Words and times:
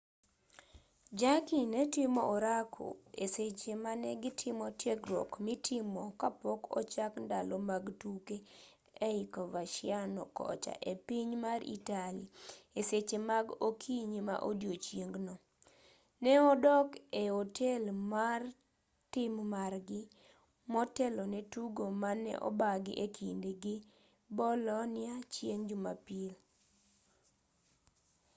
jarque 1.19 1.59
ne 1.73 1.81
timo 1.95 2.21
orako 2.35 2.85
e 3.23 3.25
seche 3.35 3.73
mane 3.83 4.09
gitimo 4.23 4.65
tiegruok 4.79 5.31
mitimo 5.47 6.03
ka 6.19 6.29
pok 6.41 6.61
ochak 6.79 7.13
ndalo 7.25 7.55
mag 7.69 7.83
tuke 8.01 8.37
ei 9.07 9.21
coverciano 9.33 10.21
kocha 10.37 10.73
e 10.91 10.93
piny 11.07 11.31
mar 11.45 11.59
italy 11.77 12.23
e 12.79 12.81
seche 12.89 13.17
mag 13.29 13.45
okinyi 13.67 14.19
ma 14.29 14.35
odiechieng'no 14.49 15.35
ne 16.23 16.33
odak 16.51 16.89
e 17.23 17.23
otel 17.41 17.83
mar 18.13 18.41
tim 19.13 19.33
margi 19.53 20.01
motelo 20.73 21.23
ne 21.33 21.41
tugo 21.53 21.85
mane 22.03 22.33
obagi 22.49 22.93
e 23.05 23.07
kindgi 23.15 23.53
gi 23.63 23.75
bolonia 24.37 25.15
chieng' 25.33 25.65
jumapil 25.69 26.31